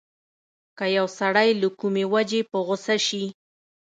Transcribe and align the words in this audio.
که 0.77 0.85
يو 0.97 1.05
سړی 1.19 1.49
له 1.61 1.67
کومې 1.79 2.05
وجې 2.13 2.41
په 2.49 2.57
غوسه 2.65 2.95
شي. 3.07 3.25